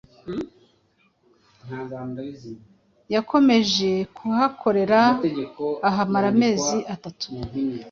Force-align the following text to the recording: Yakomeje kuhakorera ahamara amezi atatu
Yakomeje 3.13 3.89
kuhakorera 4.17 4.99
ahamara 5.89 6.27
amezi 6.33 6.77
atatu 6.93 7.27